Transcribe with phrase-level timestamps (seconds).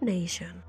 [0.00, 0.64] Nation.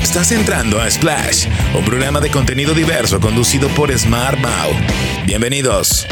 [0.00, 4.38] Estás entrando a Splash, un programa de contenido diverso conducido por Smart.
[5.26, 6.06] Bienvenidos.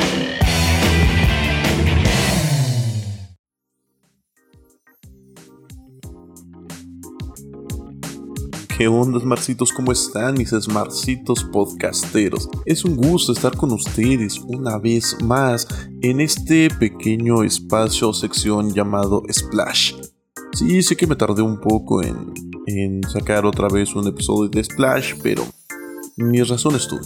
[8.82, 9.72] ¿Qué onda, Smarcitos?
[9.72, 12.48] ¿Cómo están mis Smarcitos podcasteros?
[12.66, 15.68] Es un gusto estar con ustedes una vez más
[16.00, 19.94] en este pequeño espacio o sección llamado Splash.
[20.54, 25.14] Sí, sé que me tardé un poco en, sacar otra vez un episodio de Splash,
[25.22, 25.44] pero
[26.16, 27.02] mis razones tuve.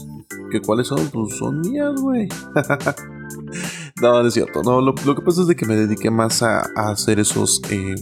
[0.51, 1.06] ¿Que cuáles son?
[1.11, 2.27] Pues son mías, güey.
[4.01, 4.62] no, no es cierto.
[4.62, 7.95] No, lo, que pasa es de que me dediqué más a, hacer esos eh,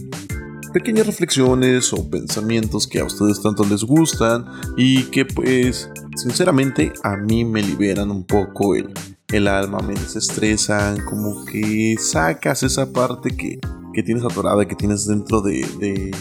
[0.75, 7.15] pequeñas reflexiones o pensamientos que a ustedes tanto les gustan y que pues sinceramente a
[7.15, 8.93] mí me liberan un poco el,
[9.29, 13.57] el alma, me desestresan, como que sacas esa parte que,
[13.93, 16.13] que tienes atorada, que tienes dentro de, de,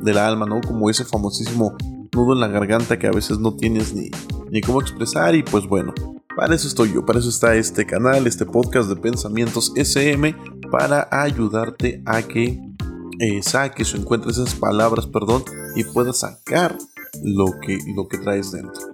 [0.00, 0.62] del alma, ¿no?
[0.62, 1.76] Como ese famosísimo
[2.14, 4.10] nudo en la garganta que a veces no tienes ni,
[4.50, 5.92] ni cómo expresar y pues bueno,
[6.34, 10.34] para eso estoy yo, para eso está este canal, este podcast de pensamientos SM,
[10.70, 12.58] para ayudarte a que
[13.22, 15.44] eh, saques o encuentres esas palabras, perdón,
[15.76, 16.76] y puedas sacar
[17.22, 18.92] lo que, lo que traes dentro.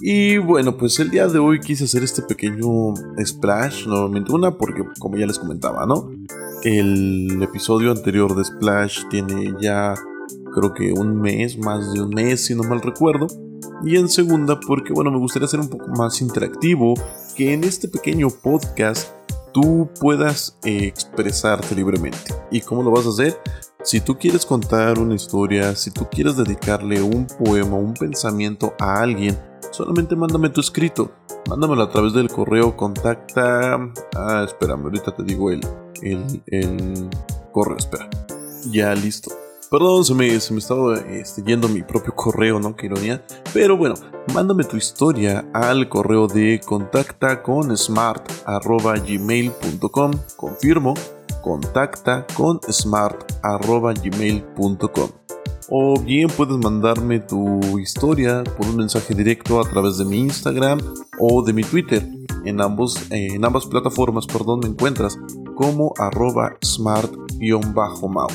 [0.00, 2.94] Y bueno, pues el día de hoy quise hacer este pequeño
[3.24, 6.10] splash, nuevamente una, porque como ya les comentaba, ¿no?
[6.64, 9.94] El episodio anterior de Splash tiene ya
[10.52, 13.28] creo que un mes, más de un mes si no mal recuerdo.
[13.84, 16.94] Y en segunda, porque bueno, me gustaría ser un poco más interactivo,
[17.36, 19.12] que en este pequeño podcast
[19.52, 22.34] tú puedas eh, expresarte libremente.
[22.50, 23.40] ¿Y cómo lo vas a hacer?
[23.82, 29.00] Si tú quieres contar una historia, si tú quieres dedicarle un poema, un pensamiento a
[29.00, 29.38] alguien,
[29.70, 31.12] solamente mándame tu escrito.
[31.48, 33.78] Mándamelo a través del correo contacta...
[34.14, 35.60] Ah, espérame, ahorita te digo el,
[36.02, 37.08] el, el
[37.52, 38.10] correo, espera.
[38.70, 39.30] Ya listo.
[39.70, 42.74] Perdón, se me, se me estaba este, yendo mi propio correo, ¿no?
[42.74, 43.22] Qué ironía.
[43.52, 43.96] Pero bueno,
[44.32, 50.12] mándame tu historia al correo de contacta con smart.gmail.com.
[50.36, 50.94] Confirmo,
[51.42, 55.10] contacta con smart.gmail.com.
[55.70, 60.80] O bien puedes mandarme tu historia por un mensaje directo a través de mi Instagram
[61.20, 62.08] o de mi Twitter.
[62.46, 65.18] En, ambos, en ambas plataformas perdón, me encuentras
[65.56, 68.28] como arroba smart-mau.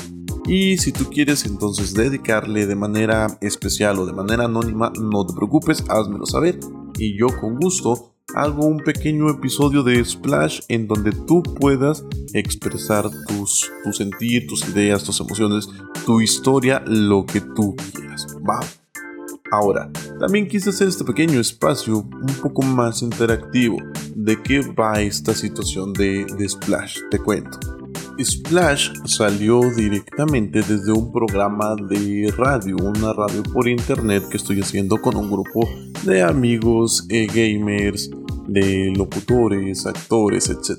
[0.46, 5.32] Y si tú quieres entonces dedicarle de manera especial o de manera anónima, no te
[5.34, 6.58] preocupes, házmelo saber
[6.98, 13.08] y yo con gusto hago un pequeño episodio de Splash en donde tú puedas expresar
[13.28, 15.68] tus, tu sentir, tus ideas, tus emociones,
[16.04, 18.26] tu historia, lo que tú quieras.
[18.48, 18.60] Va.
[19.50, 23.78] Ahora, también quise hacer este pequeño espacio un poco más interactivo.
[24.16, 26.98] ¿De qué va esta situación de, de Splash?
[27.10, 27.73] Te cuento.
[28.22, 35.00] Splash salió directamente desde un programa de radio, una radio por internet que estoy haciendo
[35.00, 35.68] con un grupo
[36.04, 38.10] de amigos, eh, gamers,
[38.46, 40.78] de locutores, actores, etc.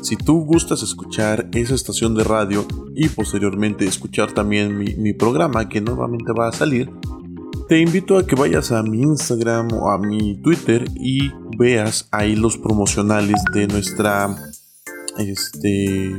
[0.00, 5.68] Si tú gustas escuchar esa estación de radio y posteriormente escuchar también mi, mi programa
[5.68, 6.90] que nuevamente va a salir,
[7.68, 12.34] te invito a que vayas a mi Instagram o a mi Twitter y veas ahí
[12.34, 14.51] los promocionales de nuestra
[15.18, 16.16] este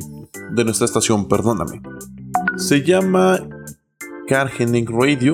[0.52, 1.81] de nuestra estación, perdóname.
[2.58, 3.40] Se llama
[4.28, 5.34] Cargening Radio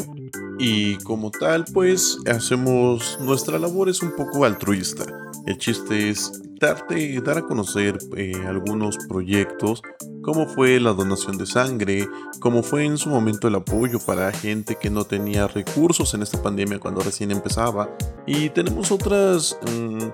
[0.58, 5.06] y como tal pues hacemos nuestra labor es un poco altruista.
[5.46, 9.82] El chiste es darte, dar a conocer eh, algunos proyectos,
[10.22, 12.08] como fue la donación de sangre,
[12.40, 16.42] como fue en su momento el apoyo para gente que no tenía recursos en esta
[16.42, 17.90] pandemia cuando recién empezaba.
[18.28, 19.58] Y tenemos otras...
[19.72, 20.10] Mm,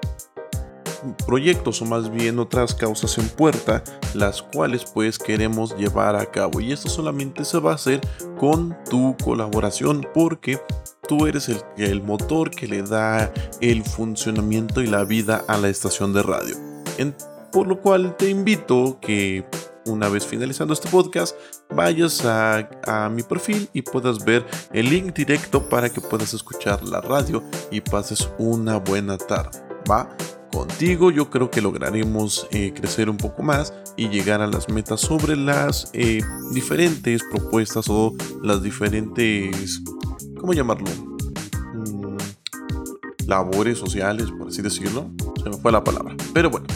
[1.25, 3.83] proyectos o más bien otras causas en puerta
[4.13, 8.01] las cuales pues queremos llevar a cabo y esto solamente se va a hacer
[8.37, 10.59] con tu colaboración porque
[11.07, 16.13] tú eres el, motor que le da el funcionamiento y la vida a la estación
[16.13, 16.55] de radio
[17.51, 19.45] por lo cual te invito que
[19.85, 21.35] una vez finalizando este podcast,
[21.69, 26.83] vayas a, a, mi perfil y puedas ver el link directo para que puedas escuchar
[26.83, 29.59] la radio y pases una buena tarde.
[29.89, 30.09] ¿Va?
[30.51, 35.01] Contigo yo creo que lograremos eh, crecer un poco más y llegar a las metas
[35.01, 36.21] sobre las eh,
[36.53, 39.81] diferentes propuestas o las diferentes,
[40.39, 40.89] ¿cómo llamarlo?
[41.73, 42.17] Mm,
[43.27, 45.09] labores sociales, por así decirlo.
[45.43, 46.15] Se me fue la palabra.
[46.33, 46.67] Pero bueno.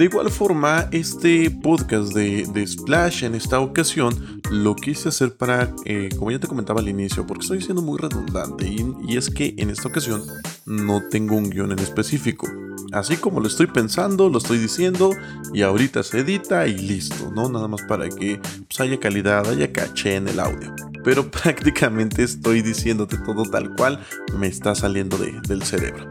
[0.00, 6.08] De igual forma, este podcast de, Splash en esta ocasión lo quise hacer para, eh,
[6.16, 9.68] como ya te comentaba al inicio, porque estoy siendo muy redundante y, es que en
[9.68, 10.22] esta ocasión
[10.64, 12.48] no tengo un guion en específico.
[12.92, 15.10] Así como lo estoy pensando, lo estoy diciendo
[15.52, 17.50] y ahorita se edita y listo, ¿no?
[17.50, 20.74] Nada más para que pues, haya calidad, haya caché en el audio.
[21.04, 24.00] Pero prácticamente estoy diciéndote todo tal cual
[24.38, 26.08] me está saliendo del cerebro.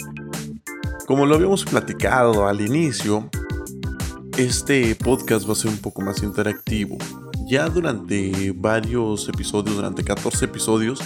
[1.07, 3.31] Como lo habíamos platicado al inicio,
[4.39, 6.97] este podcast va a ser un poco más interactivo.
[7.45, 11.01] Ya durante varios episodios, durante 14 episodios,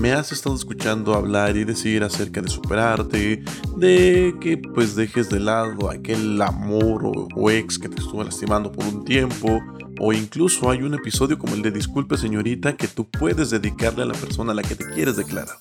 [0.00, 3.42] me has estado escuchando hablar y decir acerca de superarte,
[3.76, 8.84] de que pues dejes de lado aquel amor o, ex que te estuvo lastimando por
[8.84, 9.60] un tiempo,
[9.98, 14.06] o incluso hay un episodio como el de Disculpe señorita que tú puedes dedicarle a
[14.06, 15.56] la persona a la que te quieres declarar.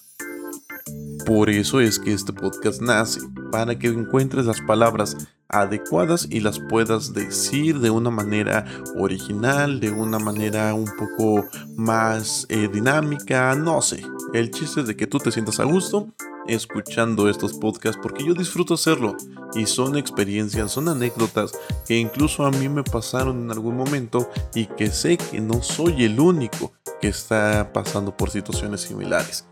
[1.25, 3.19] Por eso es que este podcast nace,
[3.51, 5.17] para que encuentres las palabras
[5.49, 8.65] adecuadas y las puedas decir de una manera
[8.97, 11.45] original, de una manera un poco
[11.75, 14.01] más eh, dinámica, no sé.
[14.33, 16.07] El chiste es de que tú te sientas a gusto
[16.47, 19.15] escuchando estos podcasts porque yo disfruto hacerlo
[19.55, 21.53] y son experiencias, son anécdotas
[21.87, 26.03] que incluso a mí me pasaron en algún momento y que sé que no soy
[26.03, 29.45] el único que está pasando por situaciones similares.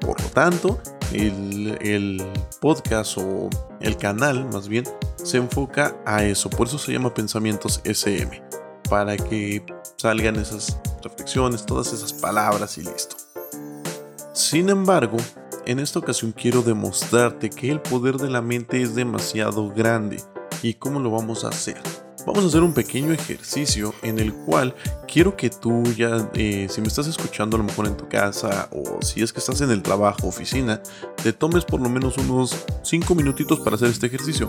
[0.00, 0.80] Por lo tanto,
[1.12, 2.22] el, el
[2.60, 3.48] podcast o
[3.80, 4.84] el canal más bien
[5.24, 8.42] se enfoca a eso, por eso se llama Pensamientos SM,
[8.90, 9.64] para que
[9.96, 13.16] salgan esas reflexiones, todas esas palabras y listo.
[14.34, 15.16] Sin embargo,
[15.64, 20.22] en esta ocasión quiero demostrarte que el poder de la mente es demasiado grande.
[20.62, 21.80] ¿Y cómo lo vamos a hacer?
[22.26, 24.74] Vamos a hacer un pequeño ejercicio en el cual
[25.06, 28.68] quiero que tú ya, eh, si me estás escuchando a lo mejor en tu casa
[28.72, 30.82] o si es que estás en el trabajo, oficina,
[31.22, 34.48] te tomes por lo menos unos 5 minutitos para hacer este ejercicio.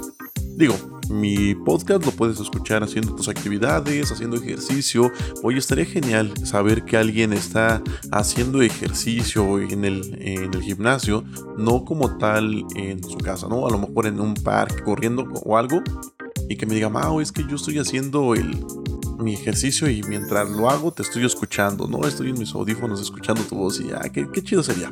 [0.55, 0.75] Digo,
[1.09, 5.11] mi podcast lo puedes escuchar haciendo tus actividades, haciendo ejercicio.
[5.43, 7.83] Hoy estaría genial saber que alguien está
[8.13, 11.25] haciendo ejercicio en el, en el gimnasio,
[11.57, 13.67] no como tal en su casa, ¿no?
[13.67, 15.83] A lo mejor en un parque corriendo o algo.
[16.49, 18.63] Y que me diga, Mao, es que yo estoy haciendo el,
[19.19, 22.05] mi ejercicio y mientras lo hago te estoy escuchando, ¿no?
[22.07, 24.91] Estoy en mis audífonos escuchando tu voz y ya, qué, qué chido sería.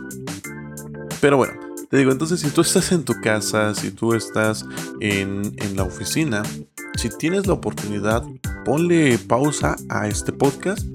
[1.22, 1.54] Pero bueno,
[1.94, 4.66] te digo, entonces si tú estás en tu casa, si tú estás
[5.00, 6.42] en, la oficina,
[6.96, 8.24] si tienes la oportunidad,
[8.66, 10.88] ponle pausa a este podcast.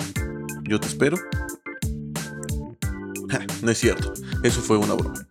[0.64, 1.16] Yo te espero.
[3.62, 4.12] no es cierto,
[4.42, 5.24] eso fue una broma.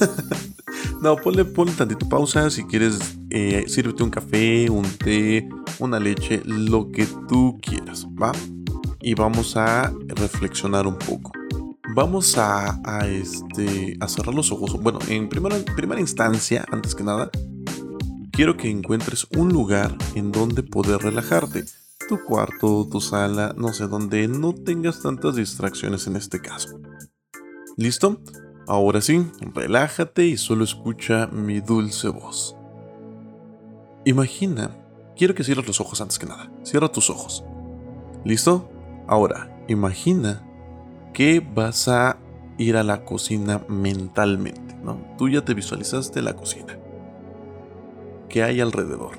[1.00, 2.98] no, ponle, ponle tantito pausa si quieres,
[3.30, 8.32] eh, sírvete un café, un té, una leche, lo que tú quieras, ¿va?
[9.00, 11.32] Y vamos a reflexionar un poco
[11.96, 12.78] vamos a,
[13.08, 14.80] este, a cerrar los ojos.
[14.82, 17.30] Bueno, en primera, primera instancia, antes que nada,
[18.32, 21.64] quiero que encuentres un lugar en donde poder relajarte.
[22.08, 26.78] Tu cuarto, tu sala, no sé, donde no tengas tantas distracciones en este caso.
[27.78, 28.20] ¿Listo?
[28.68, 32.56] Ahora sí, relájate y solo escucha mi dulce voz.
[34.06, 34.70] Imagina,
[35.16, 36.48] quiero que cierres los ojos antes que nada.
[36.62, 37.44] Cierra tus ojos.
[38.24, 38.70] ¿Listo?
[39.08, 40.48] Ahora, imagina
[41.12, 42.16] que vas a
[42.56, 45.00] ir a la cocina mentalmente, ¿no?
[45.18, 46.78] Tú ya te visualizaste la cocina.
[48.28, 49.18] ¿Qué hay alrededor?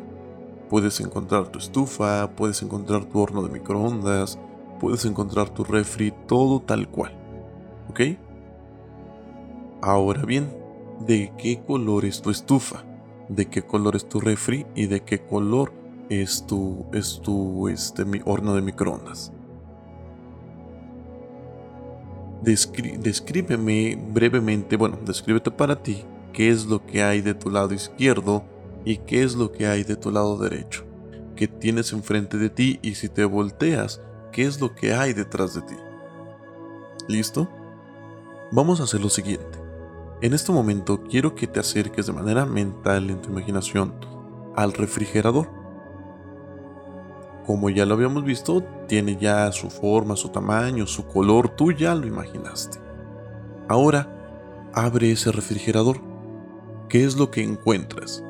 [0.69, 4.39] Puedes encontrar tu estufa, puedes encontrar tu horno de microondas,
[4.79, 7.11] puedes encontrar tu refri, todo tal cual.
[7.89, 7.99] ¿Ok?
[9.81, 10.57] Ahora bien,
[11.05, 12.85] ¿de qué color es tu estufa?
[13.29, 14.65] ¿De qué color es tu refri?
[14.75, 15.73] ¿Y de qué color
[16.09, 19.31] es tu, es tu este, mi horno de microondas?
[22.41, 28.43] descríbeme brevemente, bueno, descríbete para ti qué es lo que hay de tu lado izquierdo
[28.85, 30.85] y qué es lo que hay de tu lado derecho,
[31.35, 35.55] qué tienes enfrente de ti y si te volteas, qué es lo que hay detrás
[35.55, 35.75] de ti.
[37.07, 37.49] ¿Listo?
[38.51, 39.56] Vamos a hacer lo siguiente.
[40.21, 43.93] En este momento quiero que te acerques de manera mental en tu imaginación
[44.55, 45.57] al refrigerador
[47.47, 51.95] como ya lo habíamos visto, tiene ya su forma, su tamaño, su color, tú ya
[51.95, 52.77] lo imaginaste.
[53.69, 56.01] Ahora, abre ese refrigerador.
[56.89, 58.21] ¿Qué es lo que encuentras?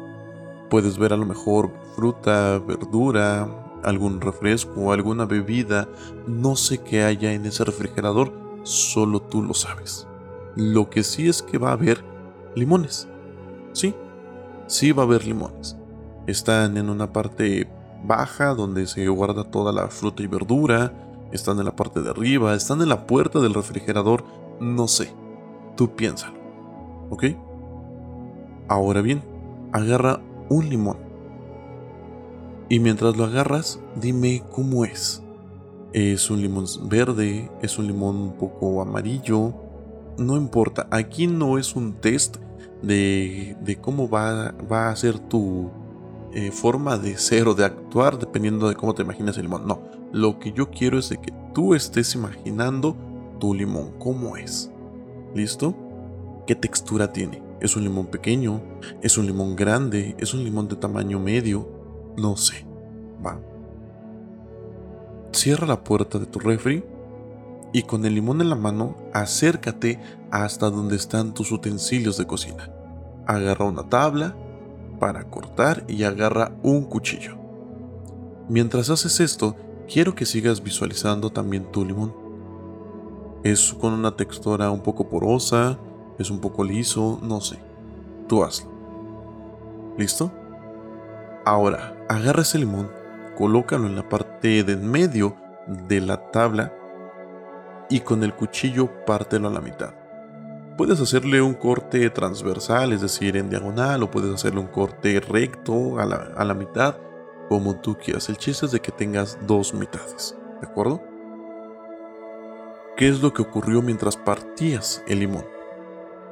[0.70, 5.90] Puedes ver a lo mejor fruta, verdura, algún refresco, alguna bebida,
[6.28, 10.07] no sé qué haya en ese refrigerador, solo tú lo sabes.
[10.58, 12.04] Lo que sí es que va a haber
[12.56, 13.08] limones.
[13.74, 13.94] Sí,
[14.66, 15.78] sí va a haber limones.
[16.26, 17.70] Están en una parte
[18.04, 20.92] baja donde se guarda toda la fruta y verdura,
[21.32, 24.24] están en la parte de arriba, están en la puerta del refrigerador,
[24.60, 25.14] no sé.
[25.76, 26.40] Tú piénsalo.
[27.12, 27.26] ¿Ok?
[28.68, 29.24] Ahora bien,
[29.74, 30.98] agarra un limón.
[32.68, 35.22] Y mientras lo agarras, dime cómo es.
[35.94, 37.52] ¿Es un limón verde?
[37.62, 39.54] ¿Es un limón un poco amarillo?
[40.18, 42.38] No importa, aquí no es un test
[42.82, 45.70] de, cómo va, va, a ser tu
[46.34, 49.68] eh, forma de ser o de actuar dependiendo de cómo te imaginas el limón.
[49.68, 49.82] No,
[50.12, 52.96] lo que yo quiero es de que tú estés imaginando
[53.40, 54.72] tu limón, cómo es.
[55.36, 55.76] ¿Listo?
[56.48, 57.44] ¿Qué textura tiene?
[57.60, 58.62] ¿Es un limón pequeño?
[59.02, 60.16] ¿Es un limón grande?
[60.20, 61.68] ¿Es un limón de tamaño medio?
[62.18, 62.66] No sé.
[63.24, 63.40] Va.
[65.32, 66.84] Cierra la puerta de tu refri
[67.74, 70.00] y con el limón en la mano acércate
[70.32, 72.70] hasta donde están tus utensilios de cocina.
[73.26, 74.36] Agarra una tabla
[75.00, 77.38] para cortar y agarra un cuchillo.
[78.50, 79.56] Mientras haces esto,
[79.92, 82.16] quiero que sigas visualizando también tu limón.
[83.44, 85.78] Es con una textura un poco porosa,
[86.18, 87.60] es un poco liso, no sé.
[88.28, 88.72] Tú hazlo.
[89.98, 90.32] ¿Listo?
[91.46, 92.90] Ahora, agarra ese limón,
[93.38, 95.36] colócalo en la parte de en medio
[95.88, 96.74] de la tabla
[97.90, 99.94] y con el cuchillo pártelo a la mitad.
[100.78, 106.00] Puedes hacerle un corte transversal, es decir, en diagonal, o puedes hacerle un corte recto
[106.00, 106.98] a la, a la mitad,
[107.50, 108.30] como tú quieras.
[108.30, 111.02] El chiste es de que tengas dos mitades, ¿de acuerdo?
[112.96, 115.58] ¿Qué es lo que ocurrió mientras partías el limón?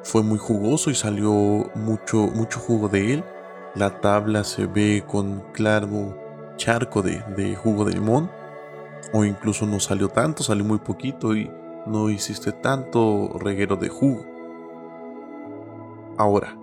[0.06, 1.32] fue muy jugoso y salió
[1.74, 3.24] mucho, mucho jugo de él.
[3.74, 6.16] La tabla se ve con claro
[6.58, 8.32] charco de, de jugo de limón.
[9.14, 11.50] O incluso no salió tanto, salió muy poquito y
[11.86, 14.26] no hiciste tanto reguero de jugo.
[16.18, 16.58] Ahora,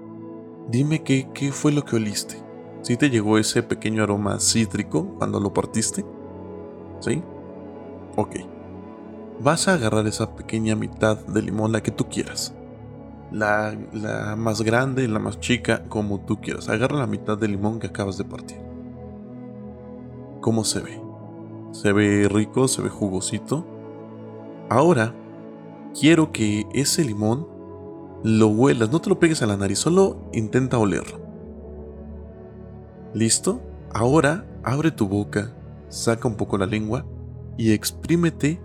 [0.68, 2.36] dime qué, qué fue lo que oliste.
[2.82, 6.04] ¿Sí te llegó ese pequeño aroma cítrico cuando lo partiste?
[7.00, 7.22] ¿Sí?
[8.16, 8.36] Ok.
[9.40, 12.54] Vas a agarrar esa pequeña mitad de limón, la que tú quieras
[13.32, 16.68] la, más grande, la más chica, como tú quieras.
[16.68, 18.58] Agarra la mitad del limón que acabas de partir.
[20.40, 21.01] ¿Cómo se ve?
[21.72, 23.66] Se ve rico, se ve jugosito.
[24.68, 25.14] Ahora,
[25.98, 27.48] quiero que ese limón
[28.22, 31.20] lo huelas, no te lo pegues a la nariz, solo intenta olerlo.
[33.14, 33.60] ¿Listo?
[33.92, 35.52] Ahora abre tu boca,
[35.88, 37.04] saca un poco la lengua
[37.58, 38.60] y exprímete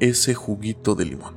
[0.00, 1.34] ese juguito de limón.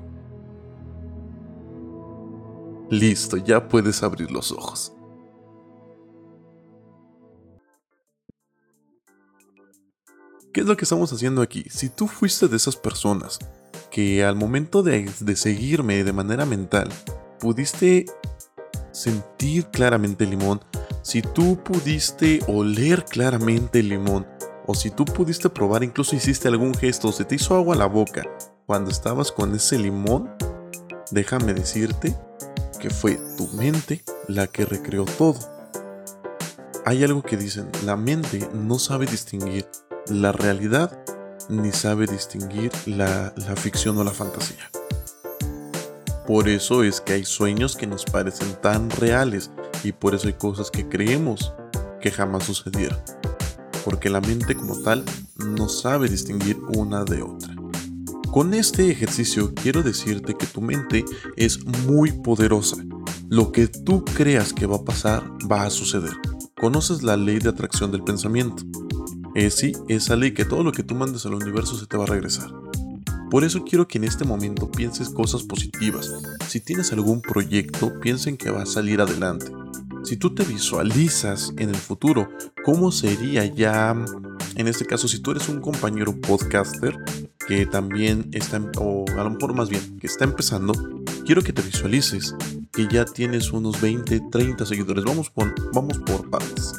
[2.90, 4.94] Listo, ya puedes abrir los ojos.
[10.54, 11.66] ¿Qué es lo que estamos haciendo aquí?
[11.68, 13.40] Si tú fuiste de esas personas
[13.90, 16.90] que al momento de, seguirme de manera mental
[17.40, 18.06] pudiste
[18.92, 20.62] sentir claramente el limón,
[21.02, 24.28] si tú pudiste oler claramente el limón,
[24.68, 27.88] o si tú pudiste probar, incluso hiciste algún gesto, se te hizo agua a la
[27.88, 28.22] boca
[28.68, 30.30] cuando estabas con ese limón,
[31.10, 32.16] déjame decirte
[32.80, 35.40] que fue tu mente la que recreó todo.
[36.86, 39.66] Hay algo que dicen, la mente no sabe distinguir
[40.08, 41.00] la realidad
[41.50, 44.70] ni sabe distinguir la, la ficción o la fantasía.
[46.28, 49.52] Por eso es que hay sueños que nos parecen tan reales
[49.84, 51.54] y por eso hay cosas que creemos
[52.02, 52.98] que jamás sucedieron.
[53.84, 55.04] Porque la mente como tal
[55.38, 57.54] no sabe distinguir una de otra.
[58.32, 61.06] Con este ejercicio quiero decirte que tu mente
[61.36, 62.78] es muy poderosa.
[63.30, 66.14] Lo que tú creas que va a pasar va a suceder.
[66.60, 68.64] Conoces la ley de atracción del pensamiento.
[69.36, 72.04] Es sí, esa ley que todo lo que tú mandes al universo se te va
[72.04, 72.52] a regresar.
[73.32, 76.12] Por eso quiero que en este momento pienses cosas positivas.
[76.48, 79.52] Si tienes algún proyecto, piensa en que va a salir adelante.
[80.04, 82.30] Si tú te visualizas en el futuro,
[82.64, 83.96] ¿cómo sería ya,
[84.56, 86.96] en este caso, si tú eres un compañero podcaster,
[87.48, 90.74] que también está, o a lo mejor más bien, que está empezando,
[91.26, 92.36] quiero que te visualices
[92.72, 95.04] que ya tienes unos 20, 30 seguidores.
[95.06, 96.74] Vamos por, vamos por partes.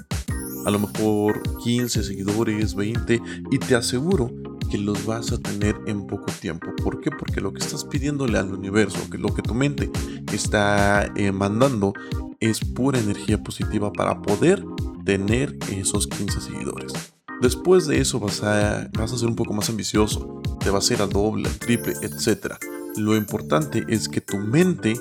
[0.67, 4.31] A lo mejor 15 seguidores, 20, y te aseguro
[4.71, 6.75] que los vas a tener en poco tiempo.
[6.83, 7.11] ¿Por qué?
[7.11, 9.91] Porque lo que estás pidiéndole al universo, que lo que tu mente
[10.33, 11.93] está eh, mandando,
[12.41, 14.65] es pura energía positiva para poder
[15.05, 16.93] tener esos 15 seguidores.
[17.41, 20.83] Después de eso vas a, vas a ser un poco más ambicioso, te va a
[20.83, 22.55] ser al doble, triple, etc.
[22.97, 24.95] Lo importante es que tu mente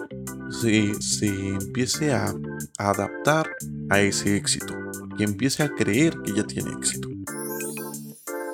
[0.50, 2.34] se, se empiece a,
[2.80, 3.50] a adaptar
[3.90, 4.74] a ese éxito,
[5.16, 7.10] que empiece a creer que ya tiene éxito.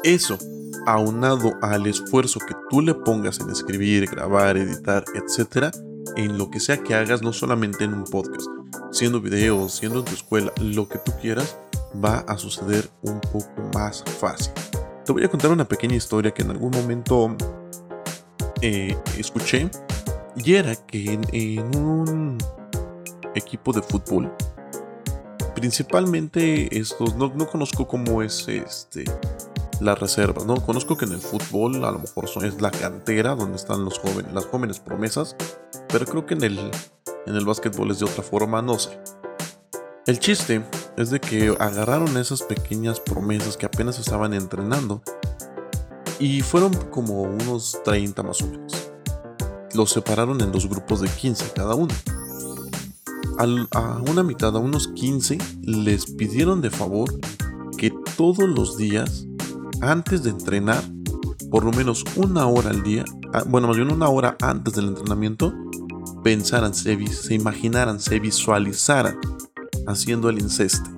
[0.04, 0.38] Eso,
[0.86, 5.76] aunado al esfuerzo que tú le pongas en escribir, grabar, editar, etc.,
[6.16, 8.48] en lo que sea que hagas, no solamente en un podcast,
[8.92, 11.58] siendo videos, siendo en tu escuela, lo que tú quieras,
[12.04, 14.54] va a suceder un poco más fácil.
[15.06, 17.36] Te voy a contar una pequeña historia que en algún momento
[18.62, 19.70] eh, escuché
[20.36, 22.38] y era que en, un
[23.36, 24.32] equipo de fútbol
[25.56, 29.06] principalmente estos, no, no conozco cómo es este
[29.80, 30.56] las reservas, ¿no?
[30.56, 34.34] Conozco que en el fútbol a lo mejor es la cantera donde están los jóvenes,
[34.34, 35.36] las jóvenes promesas,
[35.88, 36.60] pero creo que en el,
[37.26, 39.00] en el básquetbol es de otra forma, no sé.
[40.06, 40.64] El chiste
[40.98, 45.02] es de que agarraron esas pequeñas promesas que apenas estaban entrenando
[46.20, 48.92] y fueron como unos 30 más o menos.
[49.74, 51.94] Los separaron en dos grupos de 15 cada uno.
[53.40, 57.10] A una mitad, a unos 15, les pidieron de favor
[57.78, 59.26] que todos los días
[59.82, 60.84] antes de entrenar,
[61.50, 64.90] por lo menos una hora al día, ah, bueno, más bien una hora antes del
[64.90, 65.54] entrenamiento,
[66.22, 69.18] pensaran, se, se imaginaran, se visualizaran
[69.88, 70.90] haciendo el inceste,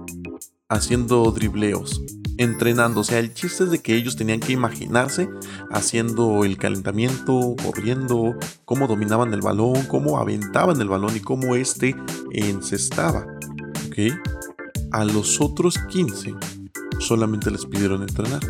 [0.68, 2.02] haciendo dribleos,
[2.42, 3.02] entrenando.
[3.02, 5.30] O sea, el chiste es de que ellos tenían que imaginarse
[5.72, 11.96] haciendo el calentamiento, corriendo, cómo dominaban el balón, cómo aventaban el balón y cómo este
[12.32, 13.26] encestaba.
[13.88, 14.18] ¿Ok?
[14.92, 16.34] A los otros 15
[17.00, 18.42] solamente les pidieron entrenar.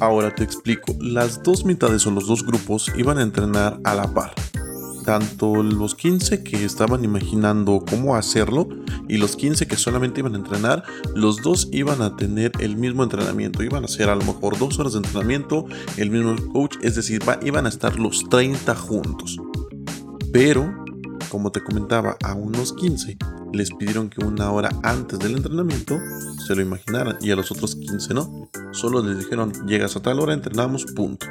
[0.00, 4.12] Ahora te explico, las dos mitades o los dos grupos iban a entrenar a la
[4.14, 4.32] par.
[5.04, 8.68] Tanto los 15 que estaban imaginando cómo hacerlo
[9.08, 13.02] y los 15 que solamente iban a entrenar, los dos iban a tener el mismo
[13.02, 13.62] entrenamiento.
[13.62, 15.66] Iban a hacer a lo mejor dos horas de entrenamiento,
[15.96, 19.38] el mismo coach, es decir, iban a estar los 30 juntos.
[20.32, 20.84] Pero,
[21.28, 23.18] como te comentaba, a unos 15
[23.52, 25.98] les pidieron que una hora antes del entrenamiento
[26.46, 28.50] se lo imaginaran y a los otros 15 no.
[28.72, 31.26] Solo les dijeron, llegas a tal hora, entrenamos, punto.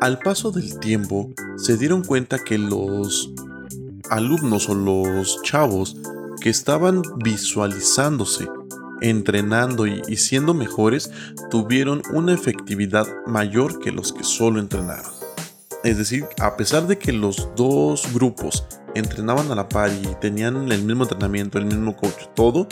[0.00, 1.30] Al paso del tiempo,
[1.62, 3.30] se dieron cuenta que los
[4.08, 5.96] alumnos o los chavos
[6.40, 8.48] que estaban visualizándose,
[9.02, 11.10] entrenando y, siendo mejores,
[11.50, 15.12] tuvieron una efectividad mayor que los que solo entrenaron.
[15.84, 18.64] Es decir, a pesar de que los dos grupos
[18.94, 22.66] entrenaban a la par y tenían el mismo entrenamiento, el mismo coach, todo,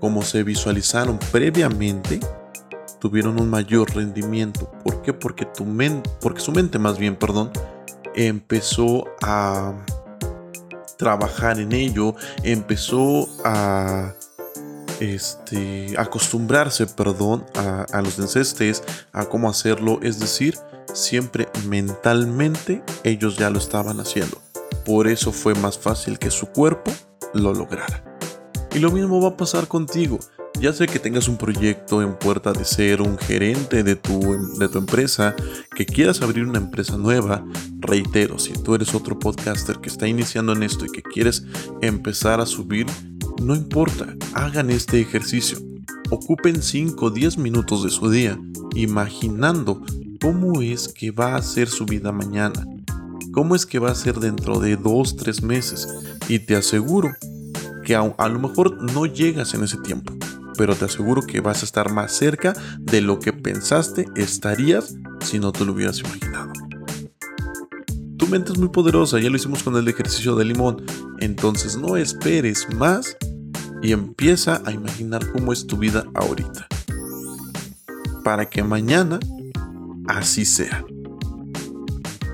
[0.00, 2.20] como se visualizaron previamente,
[3.00, 4.70] tuvieron un mayor rendimiento.
[4.82, 5.14] ¿Por qué?
[5.14, 5.46] Porque
[6.20, 7.50] porque su mente más bien, perdón,
[8.14, 9.74] empezó a
[10.96, 14.14] trabajar en ello, empezó a
[15.00, 20.56] este, acostumbrarse, perdón, a, a los encestes, a cómo hacerlo, es decir,
[20.92, 24.40] siempre mentalmente ellos ya lo estaban haciendo.
[24.84, 26.92] Por eso fue más fácil que su cuerpo
[27.32, 28.04] lo lograra.
[28.74, 30.18] Y lo mismo va a pasar contigo.
[30.60, 34.20] Ya sé que tengas un proyecto en puerta de ser un gerente de tu,
[34.58, 35.34] de tu empresa,
[35.74, 37.44] que quieras abrir una empresa nueva,
[37.80, 41.44] reitero, si tú eres otro podcaster que está iniciando en esto y que quieres
[41.82, 42.86] empezar a subir,
[43.42, 45.58] no importa, hagan este ejercicio.
[46.10, 48.38] Ocupen 5 o 10 minutos de su día
[48.74, 49.82] imaginando
[50.20, 52.66] cómo es que va a ser su vida mañana,
[53.32, 55.88] cómo es que va a ser dentro de dos, tres meses.
[56.28, 57.10] Y te aseguro
[57.84, 60.14] que a, lo mejor no llegas en ese tiempo,
[60.56, 65.38] pero te aseguro que vas a estar más cerca de lo que pensaste estarías si
[65.38, 66.52] no te lo hubieras imaginado.
[68.16, 70.84] Tu mente es muy poderosa, ya lo hicimos con el ejercicio de limón,
[71.18, 73.16] entonces no esperes más
[73.82, 76.66] y empieza a imaginar cómo es tu vida ahorita.
[78.22, 79.20] Para que mañana
[80.06, 80.84] así sea.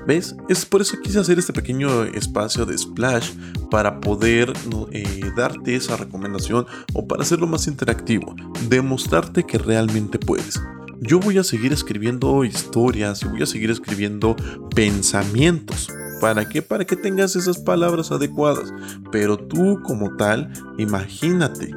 [0.07, 0.35] ¿Ves?
[0.49, 3.31] Es por eso quise hacer este pequeño espacio de splash
[3.69, 4.51] para poder
[4.91, 8.35] eh, darte esa recomendación o para hacerlo más interactivo,
[8.67, 10.59] demostrarte que realmente puedes.
[10.99, 14.35] Yo voy a seguir escribiendo historias y voy a seguir escribiendo
[14.75, 15.89] pensamientos.
[16.19, 16.61] ¿Para qué?
[16.61, 18.71] Para que tengas esas palabras adecuadas.
[19.11, 21.71] Pero tú como tal, imagínate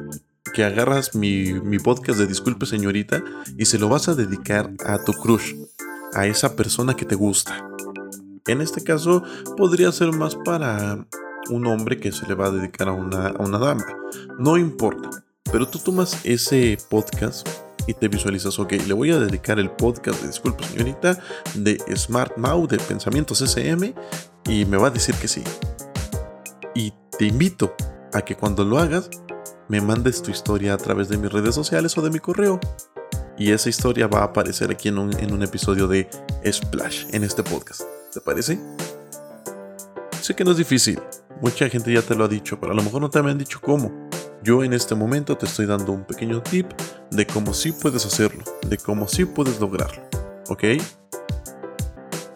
[0.53, 3.23] que agarras mi, mi podcast de Disculpe señorita
[3.57, 5.55] y se lo vas a dedicar a tu crush
[6.13, 7.74] a esa persona que te gusta.
[8.47, 9.23] En este caso
[9.57, 11.07] podría ser más para
[11.49, 13.85] un hombre que se le va a dedicar a una, dama.
[14.37, 15.09] No importa.
[15.51, 17.47] Pero tú tomas ese podcast
[17.87, 21.19] y te visualizas, ok, le voy a dedicar el podcast de Disculpa señorita
[21.53, 23.93] de Smart Mau de Pensamientos SM
[24.47, 25.43] y me va a decir que sí.
[26.73, 27.75] Y te invito
[28.13, 29.09] a que cuando lo hagas
[29.69, 32.59] me mandes tu historia a través de mis redes sociales o de mi correo
[33.37, 36.09] y esa historia va a aparecer aquí en un, episodio de
[36.45, 37.81] Splash, en este podcast.
[38.15, 38.57] ¿Te parece?
[40.21, 41.01] Sé que no es difícil,
[41.41, 43.59] mucha gente ya te lo ha dicho, pero a lo mejor no te habían dicho
[43.61, 43.91] cómo.
[44.41, 46.65] Yo en este momento te estoy dando un pequeño tip
[47.11, 50.01] de cómo sí puedes hacerlo, de cómo sí puedes lograrlo,
[50.47, 50.63] ¿ok?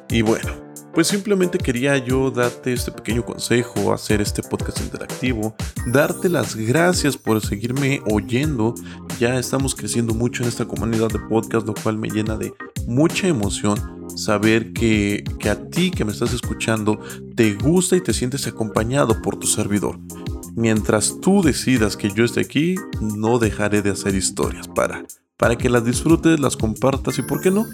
[0.09, 0.51] Y bueno,
[0.93, 7.15] pues simplemente quería yo darte este pequeño consejo, hacer este podcast interactivo, darte las gracias
[7.15, 8.75] por seguirme oyendo.
[9.17, 12.53] Ya estamos creciendo mucho en esta comunidad de podcast, lo cual me llena de
[12.85, 16.99] mucha emoción saber que, que a ti que me estás escuchando
[17.35, 19.99] te gusta y te sientes acompañado por tu servidor.
[20.55, 25.05] mientras tú decidas que yo esté aquí, no dejaré de hacer historias para,
[25.37, 27.65] para que las disfrutes, las compartas y, ¿por qué no?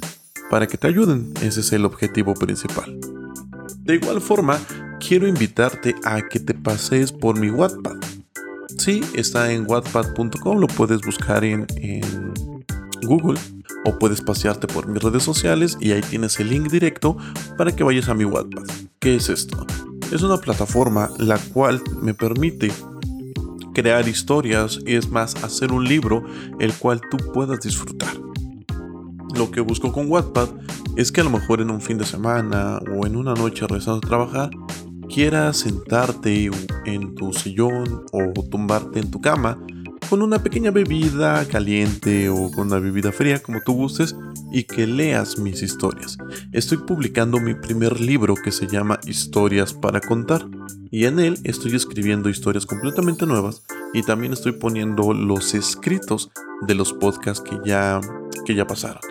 [0.51, 1.33] Para que te ayuden.
[1.41, 2.99] Ese es el objetivo principal.
[3.79, 4.59] De igual forma,
[4.99, 7.97] quiero invitarte a que te pases por mi Wattpad.
[8.77, 12.33] Sí, está en wattpad.com, lo puedes buscar en, en
[13.01, 13.39] Google
[13.85, 17.15] o puedes pasearte por mis redes sociales y ahí tienes el link directo
[17.57, 18.63] para que vayas a mi Wattpad.
[18.99, 19.65] ¿Qué es esto?
[20.11, 22.71] Es una plataforma la cual me permite
[23.73, 26.23] crear historias y es más hacer un libro
[26.59, 28.13] el cual tú puedas disfrutar.
[29.35, 30.49] Lo que busco con Wattpad
[30.95, 33.97] es que a lo mejor en un fin de semana o en una noche regresando
[33.97, 34.49] a trabajar
[35.09, 36.49] quieras sentarte
[36.85, 39.59] en tu sillón o tumbarte en tu cama
[40.15, 44.15] con una pequeña bebida caliente o con una bebida fría, como tú gustes,
[44.49, 46.17] y que leas mis historias.
[46.53, 50.47] Estoy publicando mi primer libro que se llama Historias para contar,
[50.89, 56.75] y en él estoy escribiendo historias completamente nuevas y también estoy poniendo los escritos de
[56.75, 57.99] los podcasts que ya,
[58.45, 59.01] que ya pasaron.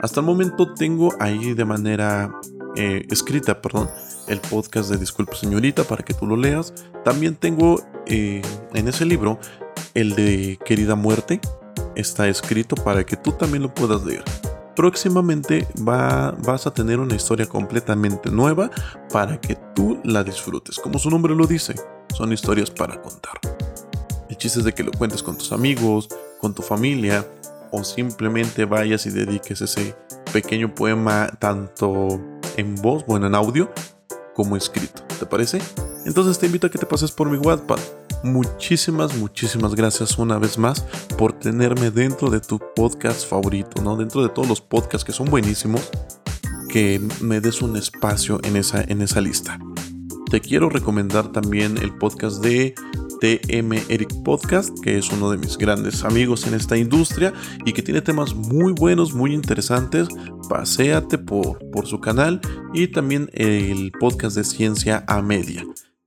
[0.00, 2.32] Hasta el momento tengo ahí de manera
[2.76, 3.90] eh, escrita, perdón,
[4.26, 6.72] el podcast de Disculpe Señorita para que tú lo leas.
[7.04, 8.40] También tengo eh,
[8.72, 9.38] en ese libro
[9.96, 11.40] el de Querida Muerte.
[11.96, 14.22] Está escrito para que tú también lo puedas leer.
[14.76, 18.70] Próximamente va, vas a tener una historia completamente nueva
[19.10, 20.76] para que tú la disfrutes.
[20.76, 21.74] Como su nombre lo dice,
[22.14, 23.40] son historias para contar.
[24.28, 26.08] El chiste es de que lo cuentes con tus amigos,
[26.42, 27.26] con tu familia,
[27.72, 29.96] o simplemente vayas y dediques ese
[30.30, 32.20] pequeño poema tanto
[32.58, 33.72] en voz, bueno, en audio,
[34.34, 35.02] como escrito.
[35.18, 35.58] ¿Te parece?
[36.04, 37.78] Entonces te invito a que te pases por mi Wattpad
[38.22, 40.82] muchísimas, muchísimas gracias una vez más
[41.18, 43.96] por tenerme dentro de tu podcast favorito, ¿no?
[43.96, 45.90] Dentro de todos los podcasts que son buenísimos,
[46.68, 49.58] que me des un espacio en esa, en esa lista.
[50.30, 52.74] Te quiero recomendar también el podcast de
[53.20, 57.32] TM Eric Podcast, que es uno de mis grandes amigos en esta industria
[57.64, 60.08] y que tiene temas muy buenos, muy interesantes.
[60.48, 62.40] Paseate por, por su canal
[62.74, 65.64] y también el podcast de Ciencia a Media.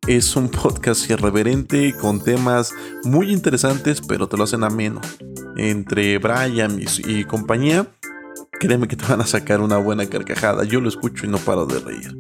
[0.08, 5.02] Es un podcast irreverente con temas muy interesantes, pero te lo hacen ameno.
[5.56, 7.88] Entre Brian y, compañía,
[8.60, 10.64] créeme que te van a sacar una buena carcajada.
[10.64, 12.16] Yo lo escucho y no paro de reír.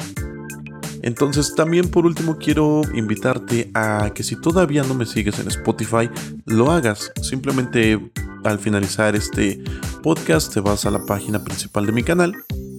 [1.02, 6.10] Entonces también por último quiero invitarte a que si todavía no me sigues en Spotify,
[6.46, 7.12] lo hagas.
[7.22, 8.12] Simplemente
[8.44, 9.64] al finalizar este
[10.04, 12.36] podcast te vas a la página principal de mi canal,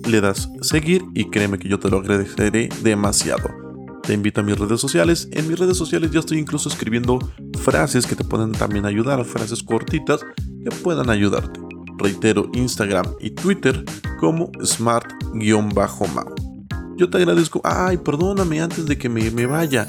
[0.07, 3.70] le das seguir y créeme que yo te lo agradeceré demasiado.
[4.03, 5.29] Te invito a mis redes sociales.
[5.33, 7.19] En mis redes sociales ya estoy incluso escribiendo
[7.61, 10.21] frases que te pueden también ayudar, frases cortitas
[10.65, 11.61] que puedan ayudarte.
[11.99, 13.85] Reitero, Instagram y Twitter
[14.19, 16.35] como smart-mau.
[16.97, 17.61] Yo te agradezco.
[17.65, 19.87] Ay, perdóname antes de que me, vaya.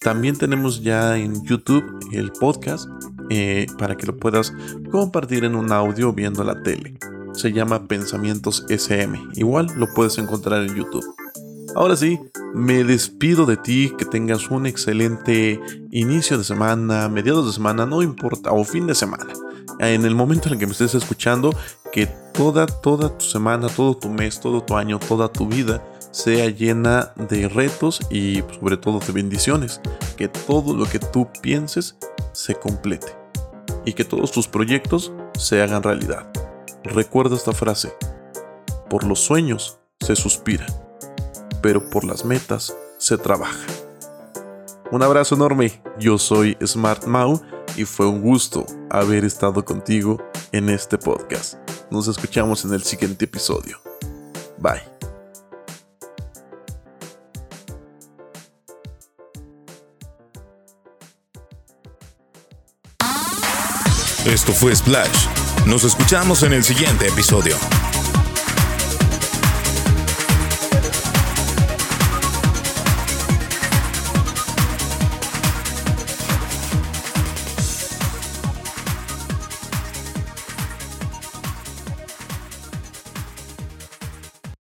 [0.00, 2.86] También tenemos ya en YouTube el podcast
[3.30, 4.52] eh, para que lo puedas
[4.90, 6.98] compartir en un audio viendo la tele.
[7.32, 9.18] Se llama Pensamientos SM.
[9.34, 11.04] Igual lo puedes encontrar en YouTube.
[11.74, 12.20] Ahora sí,
[12.54, 15.60] me despido de ti, que tengas un excelente
[15.90, 19.26] inicio de semana, mediados de semana, no importa, o fin de semana.
[19.80, 21.52] En el momento en el que me estés escuchando,
[21.92, 26.48] que toda, toda tu semana, todo tu mes, todo tu año, toda tu vida sea
[26.48, 29.80] llena de retos y sobre todo de bendiciones.
[30.16, 31.96] Que todo lo que tú pienses
[32.32, 33.16] se complete.
[33.84, 36.30] Y que todos tus proyectos se hagan realidad.
[36.84, 37.92] Recuerda esta frase.
[38.88, 40.66] Por los sueños se suspira
[41.64, 43.64] pero por las metas se trabaja.
[44.90, 47.40] Un abrazo enorme, yo soy Smart Mau
[47.74, 50.22] y fue un gusto haber estado contigo
[50.52, 51.54] en este podcast.
[51.90, 53.80] Nos escuchamos en el siguiente episodio.
[54.58, 54.82] Bye.
[64.26, 65.28] Esto fue Splash.
[65.64, 67.56] Nos escuchamos en el siguiente episodio.